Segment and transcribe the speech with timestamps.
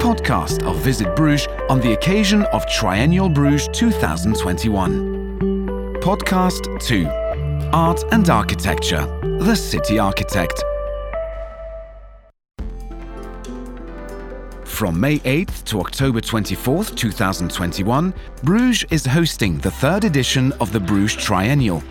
[0.00, 5.98] podcast of Visit Bruges on the occasion of Triennial Bruges 2021.
[6.00, 7.06] Podcast 2
[7.74, 9.04] Art and Architecture
[9.40, 10.64] The City Architect.
[14.64, 20.80] From May 8th to October 24th, 2021, Bruges is hosting the third edition of the
[20.80, 21.82] Bruges Triennial.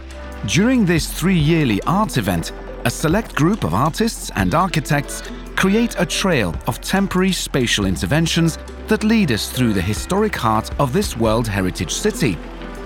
[0.48, 2.54] During this three yearly art event,
[2.86, 5.22] a select group of artists and architects
[5.60, 8.58] create a trail of temporary spatial interventions
[8.88, 12.38] that lead us through the historic heart of this World Heritage City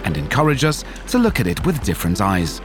[0.05, 2.61] and encourage us to look at it with different eyes.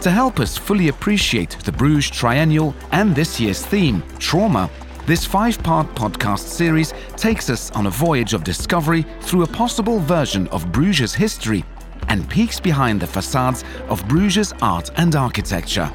[0.00, 4.68] To help us fully appreciate the Bruges Triennial and this year's theme, Trauma,
[5.06, 10.00] this five part podcast series takes us on a voyage of discovery through a possible
[10.00, 11.64] version of Bruges history
[12.08, 15.92] and peeks behind the facades of Bruges art and architecture.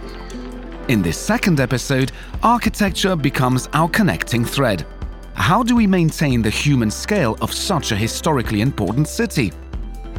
[0.87, 4.85] In this second episode, architecture becomes our connecting thread.
[5.33, 9.51] How do we maintain the human scale of such a historically important city?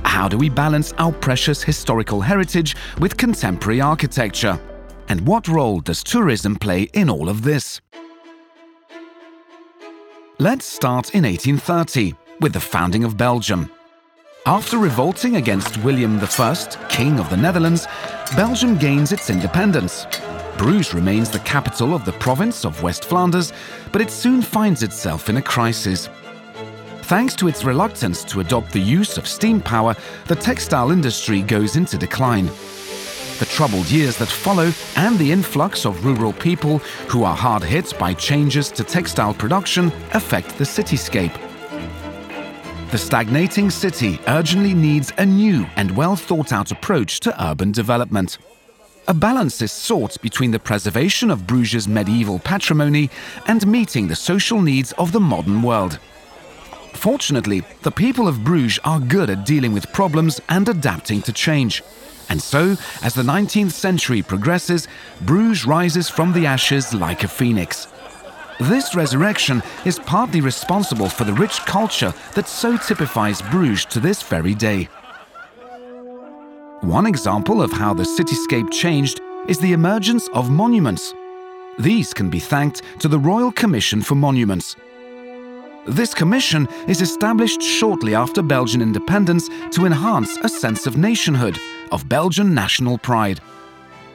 [0.05, 4.61] How do we balance our precious historical heritage with contemporary architecture?
[5.09, 7.81] And what role does tourism play in all of this?
[10.39, 12.13] Let's start in 1830
[12.43, 13.73] with the founding of Belgium.
[14.45, 16.55] After revolting against William I,
[16.91, 17.87] King of the Netherlands,
[18.37, 20.07] Belgium gains its independence.
[20.59, 23.53] Bruges remains the capital of the province of West Flanders,
[23.93, 26.09] but it soon finds itself in a crisis.
[27.03, 29.95] Thanks to its reluctance to adopt the use of steam power,
[30.27, 32.47] the textile industry goes into decline.
[33.39, 37.97] The troubled years that follow and the influx of rural people who are hard hit
[37.97, 41.39] by changes to textile production affect the cityscape.
[42.91, 48.39] The stagnating city urgently needs a new and well thought out approach to urban development.
[49.09, 53.09] A balance is sought between the preservation of Bruges' medieval patrimony
[53.47, 55.99] and meeting the social needs of the modern world.
[56.93, 61.83] Fortunately, the people of Bruges are good at dealing with problems and adapting to change.
[62.29, 64.87] And so, as the 19th century progresses,
[65.23, 67.89] Bruges rises from the ashes like a phoenix.
[68.61, 74.21] This resurrection is partly responsible for the rich culture that so typifies Bruges to this
[74.21, 74.91] very day.
[76.83, 81.13] One example of how the cityscape changed is the emergence of monuments.
[81.77, 84.77] These can be thanked to the Royal Commission for Monuments.
[85.89, 91.59] This commission is established shortly after Belgian independence to enhance a sense of nationhood,
[91.91, 93.41] of Belgian national pride.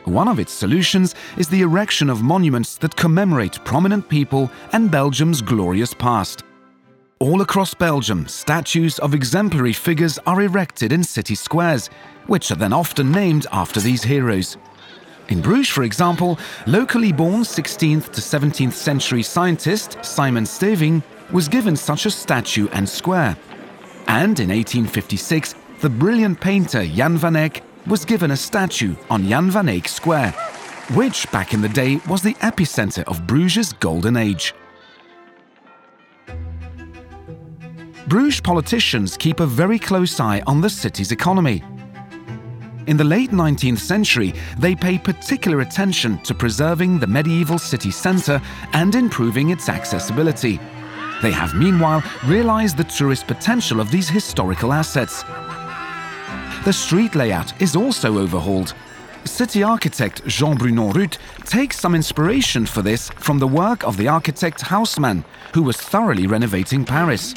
[0.05, 5.41] One of its solutions is the erection of monuments that commemorate prominent people and Belgium's
[5.41, 6.43] glorious past.
[7.19, 11.89] All across Belgium, statues of exemplary figures are erected in city squares,
[12.27, 14.57] which are then often named after these heroes.
[15.29, 21.01] In Bruges, for example, locally born 16th to 17th century scientist Simon Stevin
[21.31, 23.37] was given such a statue and square.
[24.07, 29.49] And in 1856, the brilliant painter Jan van Eyck was given a statue on Jan
[29.49, 30.31] van Eyck Square,
[30.93, 34.53] which back in the day was the epicenter of Bruges' golden age.
[38.07, 41.63] Bruges politicians keep a very close eye on the city's economy.
[42.85, 48.41] In the late 19th century, they pay particular attention to preserving the medieval city centre
[48.73, 50.59] and improving its accessibility.
[51.21, 55.23] They have meanwhile realised the tourist potential of these historical assets.
[56.65, 58.73] The street layout is also overhauled.
[59.23, 64.09] City architect Jean Brunon Rudd takes some inspiration for this from the work of the
[64.09, 65.23] architect Haussmann,
[65.53, 67.33] who was thoroughly renovating Paris.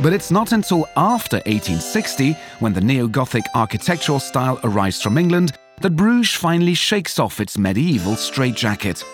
[0.00, 5.56] But it's not until after 1860, when the neo Gothic architectural style arrives from England,
[5.80, 9.04] that Bruges finally shakes off its medieval straitjacket.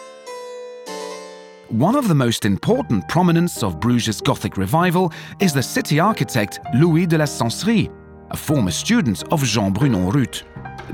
[1.71, 7.06] One of the most important prominence of Bruges' Gothic revival is the city architect Louis
[7.06, 7.91] de la Censerie,
[8.31, 10.43] a former student of Jean Brunon Rudd.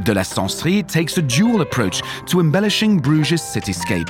[0.05, 4.09] De la Censerie takes a dual approach to embellishing Bruges' cityscape.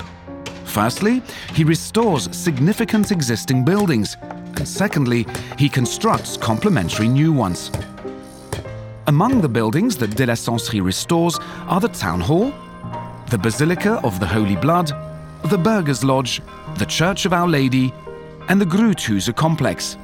[0.66, 1.22] Firstly,
[1.54, 4.16] he restores significant existing buildings,
[4.56, 5.26] and secondly,
[5.58, 7.70] he constructs complementary new ones.
[9.06, 12.52] Among the buildings that De La Censerie restores are the Town Hall,
[13.31, 14.88] the Basilica of the Holy Blood,
[15.44, 16.43] the Burghers Lodge,
[16.79, 17.93] the Church of Our Lady,
[18.49, 19.97] and the Gruuthuse complex.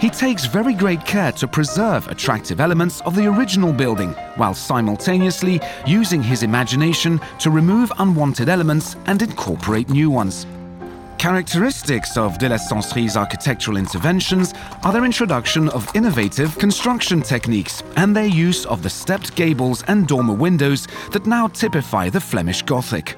[0.00, 5.60] He takes very great care to preserve attractive elements of the original building while simultaneously
[5.86, 10.46] using his imagination to remove unwanted elements and incorporate new ones.
[11.18, 14.52] Characteristics of de la Censerie's architectural interventions
[14.84, 20.06] are their introduction of innovative construction techniques and their use of the stepped gables and
[20.06, 23.16] dormer windows that now typify the Flemish Gothic.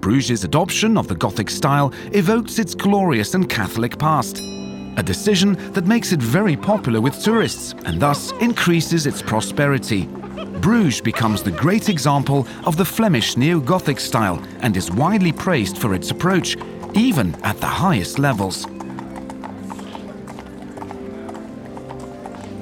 [0.00, 4.40] Bruges' adoption of the Gothic style evokes its glorious and Catholic past,
[4.96, 10.08] a decision that makes it very popular with tourists and thus increases its prosperity.
[10.60, 15.78] Bruges becomes the great example of the Flemish neo Gothic style and is widely praised
[15.78, 16.56] for its approach,
[16.92, 18.66] even at the highest levels.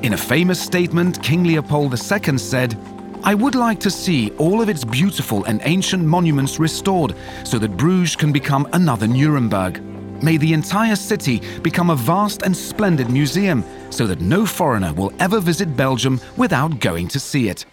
[0.02, 2.78] In a famous statement, King Leopold II said,
[3.24, 7.76] I would like to see all of its beautiful and ancient monuments restored so that
[7.76, 9.82] Bruges can become another Nuremberg.
[10.22, 15.12] May the entire city become a vast and splendid museum so that no foreigner will
[15.18, 17.66] ever visit Belgium without going to see it.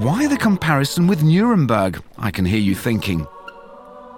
[0.00, 2.02] Why the comparison with Nuremberg?
[2.16, 3.26] I can hear you thinking.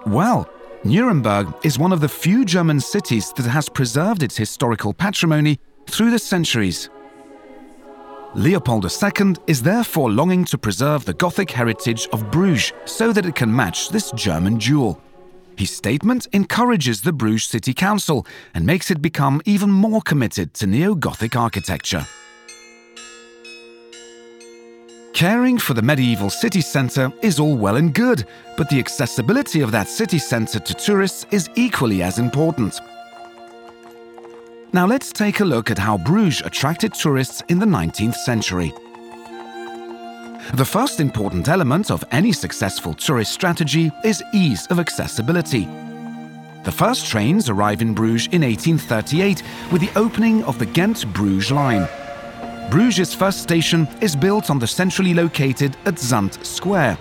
[0.05, 0.49] Well,
[0.85, 6.11] Nuremberg is one of the few German cities that has preserved its historical patrimony through
[6.11, 6.89] the centuries.
[8.33, 13.35] Leopold II is therefore longing to preserve the Gothic heritage of Bruges so that it
[13.35, 15.01] can match this German jewel.
[15.57, 20.65] His statement encourages the Bruges City Council and makes it become even more committed to
[20.65, 22.07] neo Gothic architecture.
[25.13, 28.25] Caring for the medieval city centre is all well and good,
[28.57, 32.79] but the accessibility of that city centre to tourists is equally as important.
[34.73, 38.73] Now let's take a look at how Bruges attracted tourists in the 19th century.
[40.55, 45.65] The first important element of any successful tourist strategy is ease of accessibility.
[46.63, 51.87] The first trains arrive in Bruges in 1838 with the opening of the Ghent-Bruges line.
[52.69, 56.97] Bruges' first station is built on the centrally located Zand Square.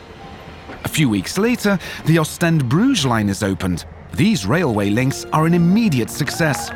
[0.85, 3.85] A few weeks later, the Ostend-Bruges line is opened.
[4.15, 6.71] These railway links are an immediate success.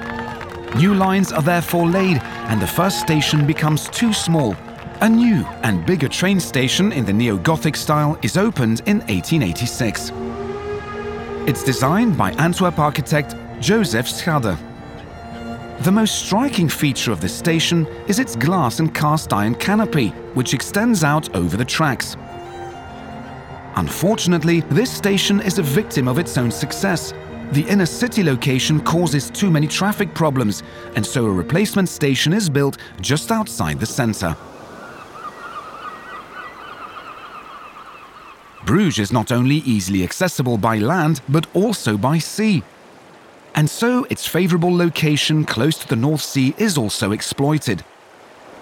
[0.76, 2.18] New lines are therefore laid,
[2.48, 4.56] and the first station becomes too small.
[5.02, 10.10] A new and bigger train station in the neo-Gothic style is opened in 1886.
[11.46, 14.65] It's designed by Antwerp architect Joseph Schadde.
[15.80, 20.54] The most striking feature of this station is its glass and cast iron canopy, which
[20.54, 22.16] extends out over the tracks.
[23.76, 27.12] Unfortunately, this station is a victim of its own success.
[27.52, 30.62] The inner city location causes too many traffic problems,
[30.96, 34.34] and so a replacement station is built just outside the centre.
[38.64, 42.64] Bruges is not only easily accessible by land, but also by sea
[43.56, 47.82] and so its favourable location close to the North Sea is also exploited.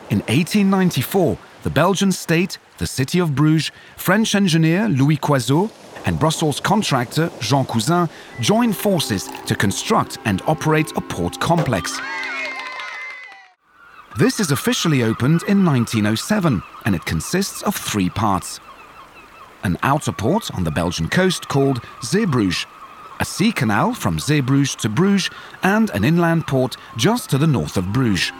[0.08, 5.70] In 1894, the Belgian state, the city of Bruges, French engineer Louis Coiseau,
[6.06, 8.08] and Brussels contractor Jean Cousin
[8.41, 11.99] joined forces to construct and operate a port complex.
[14.17, 18.61] This is officially opened in 1907 and it consists of three parts.
[19.64, 22.67] An outer port on the Belgian coast called Zeebrugge,
[23.20, 25.31] a sea canal from Zeebrugge to Bruges,
[25.62, 28.32] and an inland port just to the north of Bruges.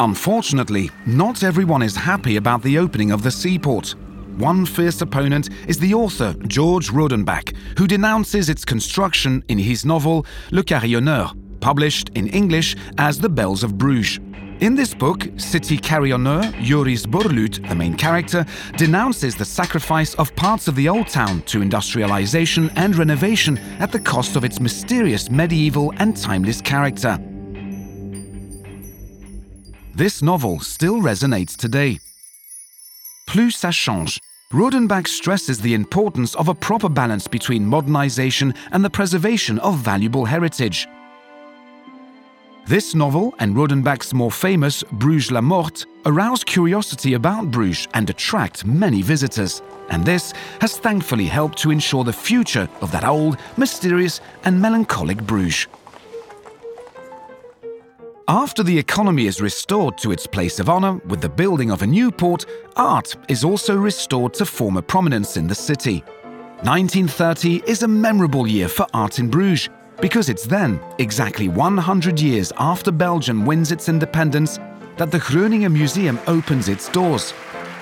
[0.00, 3.94] Unfortunately, not everyone is happy about the opening of the seaport.
[4.36, 10.26] One fierce opponent is the author Georges Rodenbach, who denounces its construction in his novel
[10.50, 14.18] Le Carillonneur, published in English as The Bells of Bruges.
[14.64, 18.46] In this book, city carillonneur Joris Borluut, the main character,
[18.78, 24.00] denounces the sacrifice of parts of the old town to industrialization and renovation at the
[24.00, 27.18] cost of its mysterious medieval and timeless character.
[29.94, 31.98] This novel still resonates today.
[33.26, 34.18] Plus ça change.
[34.50, 40.24] Rodenbach stresses the importance of a proper balance between modernization and the preservation of valuable
[40.24, 40.88] heritage.
[42.66, 48.64] This novel and Rodenbach's more famous Bruges la Morte arouse curiosity about Bruges and attract
[48.64, 49.60] many visitors.
[49.90, 55.22] And this has thankfully helped to ensure the future of that old, mysterious, and melancholic
[55.26, 55.66] Bruges.
[58.28, 61.86] After the economy is restored to its place of honour with the building of a
[61.86, 66.02] new port, art is also restored to former prominence in the city.
[66.62, 69.68] 1930 is a memorable year for art in Bruges
[70.00, 74.58] because it's then, exactly 100 years after Belgium wins its independence,
[74.96, 77.34] that the Groeninge Museum opens its doors.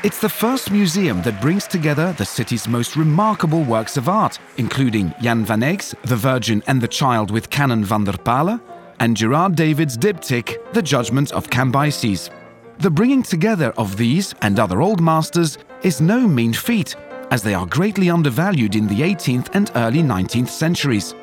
[0.02, 5.14] It's the first museum that brings together the city's most remarkable works of art, including
[5.20, 8.60] Jan van Eyck's The Virgin and the Child with Canon van der Paele,
[8.98, 12.30] and Gerard David's diptych The Judgment of Cambyses.
[12.78, 16.96] The bringing together of these and other old masters is no mean feat,
[17.30, 21.14] as they are greatly undervalued in the 18th and early 19th centuries.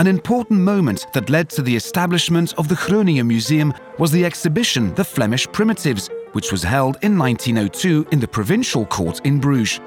[0.00, 4.94] An important moment that led to the establishment of the Groeninge Museum was the exhibition
[4.94, 9.80] The Flemish Primitives, which was held in 1902 in the Provincial Court in Bruges.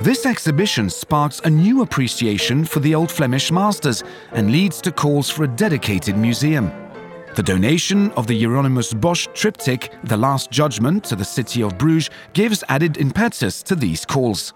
[0.00, 5.28] This exhibition sparks a new appreciation for the old Flemish masters and leads to calls
[5.28, 6.72] for a dedicated museum.
[7.36, 12.08] The donation of the Hieronymus Bosch triptych, The Last Judgment, to the city of Bruges
[12.32, 14.54] gives added impetus to these calls.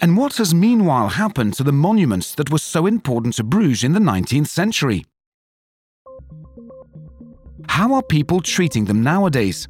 [0.00, 3.92] And what has meanwhile happened to the monuments that were so important to Bruges in
[3.92, 5.04] the 19th century?
[7.68, 9.68] How are people treating them nowadays?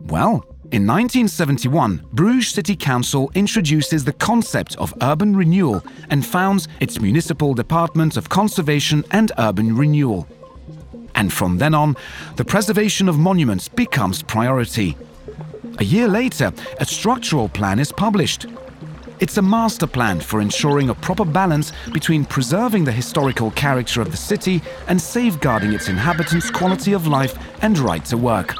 [0.00, 7.00] Well, in 1971, Bruges City Council introduces the concept of urban renewal and founds its
[7.00, 10.26] Municipal Department of Conservation and Urban Renewal.
[11.14, 11.96] And from then on,
[12.36, 14.96] the preservation of monuments becomes priority.
[15.78, 18.46] A year later, a structural plan is published,
[19.20, 24.10] it's a master plan for ensuring a proper balance between preserving the historical character of
[24.10, 28.54] the city and safeguarding its inhabitants' quality of life and right to work.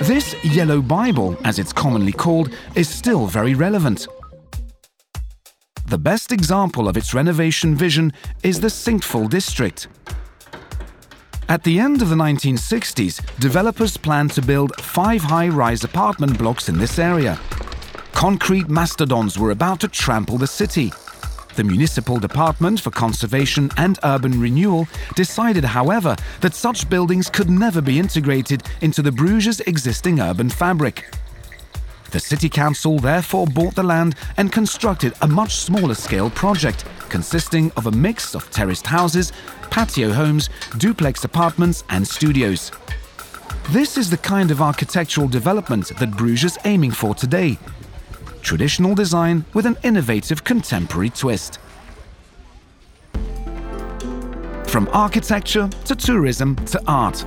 [0.00, 4.08] This Yellow Bible, as it's commonly called, is still very relevant.
[5.86, 8.12] The best example of its renovation vision
[8.42, 9.88] is the Sinkhval district.
[11.50, 16.70] At the end of the 1960s, developers planned to build five high rise apartment blocks
[16.70, 17.38] in this area
[18.14, 20.92] concrete mastodons were about to trample the city.
[21.56, 27.80] The Municipal Department for Conservation and Urban Renewal decided, however, that such buildings could never
[27.80, 31.12] be integrated into the Bruges' existing urban fabric.
[32.12, 37.70] The City Council therefore bought the land and constructed a much smaller scale project consisting
[37.72, 39.32] of a mix of terraced houses,
[39.70, 42.70] patio homes, duplex apartments, and studios.
[43.70, 47.58] This is the kind of architectural development that Bruges is aiming for today,
[48.44, 51.58] traditional design with an innovative contemporary twist.
[54.66, 57.24] From architecture to tourism to art.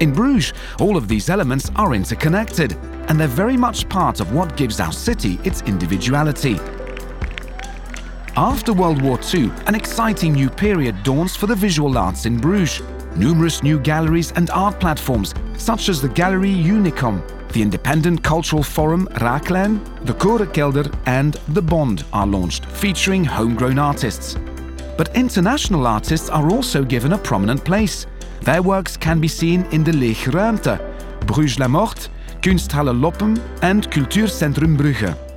[0.00, 2.72] In Bruges, all of these elements are interconnected,
[3.08, 6.58] and they're very much part of what gives our city its individuality.
[8.38, 12.80] After World War II, an exciting new period dawns for the visual arts in Bruges.
[13.16, 17.20] Numerous new galleries and art platforms, such as the Gallery Unicom,
[17.52, 24.36] the Independent Cultural Forum Raaklijn, the Korenkelder, and The Bond are launched, featuring homegrown artists.
[24.96, 28.06] But international artists are also given a prominent place.
[28.42, 30.78] Their works can be seen in the Lege Ruimte,
[31.26, 32.08] Bruges La Morte,
[32.40, 35.27] Kunsthalle Loppem, and Cultuurcentrum Brugge.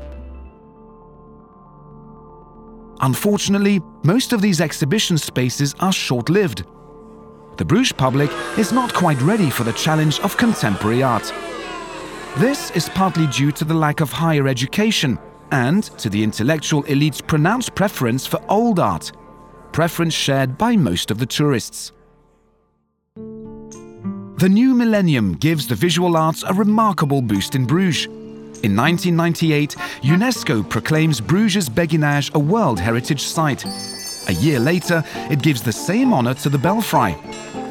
[3.02, 6.64] Unfortunately, most of these exhibition spaces are short lived.
[7.58, 11.34] The Bruges public is not quite ready for the challenge of contemporary art.
[12.38, 15.20] This is partly due to the lack of higher education
[15.52, 19.12] and to the intellectual elite's pronounced preference for old art,
[19.72, 21.92] preference shared by most of the tourists.
[23.16, 28.08] The new millennium gives the visual arts a remarkable boost in Bruges.
[28.64, 33.66] In 1998, UNESCO proclaims Bruges' Beguinage a World Heritage Site.
[34.30, 37.16] A year later, it gives the same honour to the Belfry,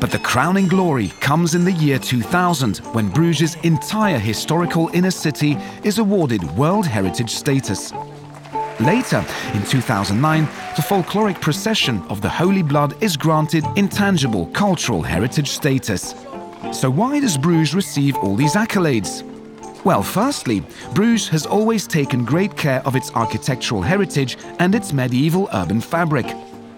[0.01, 5.57] but the crowning glory comes in the year 2000 when Bruges' entire historical inner city
[5.85, 7.93] is awarded World Heritage status.
[8.81, 10.45] Later, in 2009,
[10.75, 16.17] the folkloric procession of the Holy Blood is granted intangible cultural heritage status.
[16.73, 19.30] So, why does Bruges receive all these accolades?
[19.83, 20.63] Well, firstly,
[20.95, 26.27] Bruges has always taken great care of its architectural heritage and its medieval urban fabric.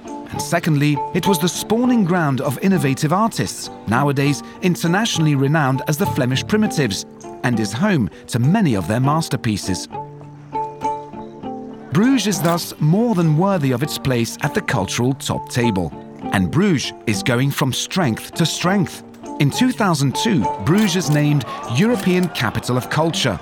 [0.07, 6.07] And secondly, it was the spawning ground of innovative artists, nowadays internationally renowned as the
[6.07, 7.05] Flemish Primitives,
[7.43, 9.89] and is home to many of their masterpieces.
[11.93, 15.93] Bruges is thus more than worthy of its place at the cultural top table.
[16.33, 19.03] And Bruges is going from strength to strength.
[19.41, 23.39] In 2002, Bruges is named European Capital of Culture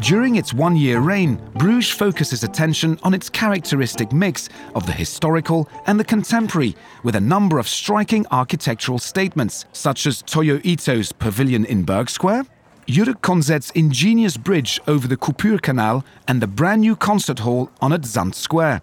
[0.00, 5.68] during its one year reign, Bruges focuses attention on its characteristic mix of the historical
[5.86, 11.64] and the contemporary, with a number of striking architectural statements, such as Toyo Ito's pavilion
[11.64, 12.44] in Burg Square,
[12.86, 17.92] Jürg Conzett's ingenious bridge over the Coupure Canal, and the brand new concert hall on
[17.92, 18.82] at Square.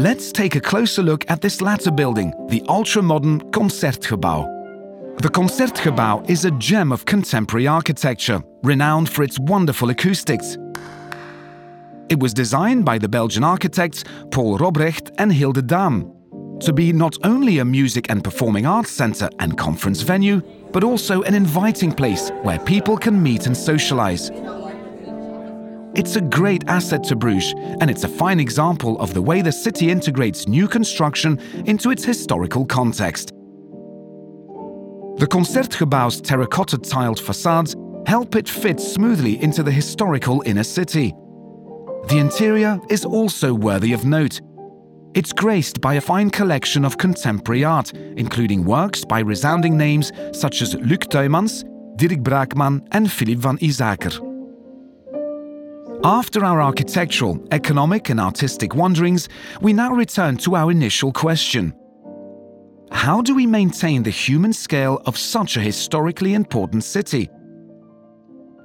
[0.00, 5.18] Let's take a closer look at this latter building, the ultra modern Concertgebouw.
[5.20, 10.56] The Concertgebouw is a gem of contemporary architecture, renowned for its wonderful acoustics.
[12.08, 16.10] It was designed by the Belgian architects Paul Robbrecht and Hilde Daem
[16.60, 20.40] to be not only a music and performing arts centre and conference venue,
[20.72, 24.30] but also an inviting place where people can meet and socialise.
[25.92, 29.50] It's a great asset to Bruges, and it's a fine example of the way the
[29.50, 33.32] city integrates new construction into its historical context.
[35.18, 37.74] The Concertgebouw's terracotta tiled facades
[38.06, 41.12] help it fit smoothly into the historical inner city.
[42.08, 44.40] The interior is also worthy of note.
[45.14, 50.62] It's graced by a fine collection of contemporary art, including works by resounding names such
[50.62, 51.64] as Luc Tuymans,
[51.96, 54.29] Dirk Braeckman, and Philippe van Isacker.
[56.02, 59.28] After our architectural, economic, and artistic wanderings,
[59.60, 61.74] we now return to our initial question.
[62.90, 67.28] How do we maintain the human scale of such a historically important city?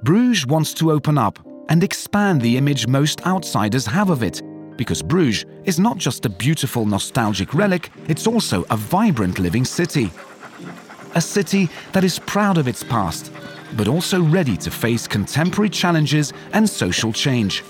[0.02, 1.38] Bruges wants to open up
[1.68, 4.40] and expand the image most outsiders have of it,
[4.78, 10.10] because Bruges is not just a beautiful nostalgic relic, it's also a vibrant living city.
[11.14, 13.30] A city that is proud of its past
[13.74, 17.64] but also ready to face contemporary challenges and social change.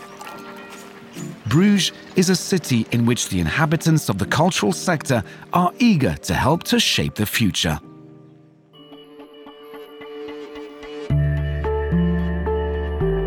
[1.49, 5.23] Bruges is a city in which the inhabitants of the cultural sector
[5.53, 7.79] are eager to help to shape the future.